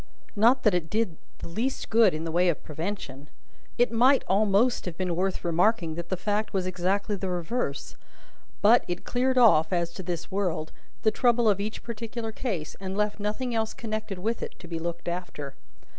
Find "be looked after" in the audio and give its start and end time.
14.67-15.53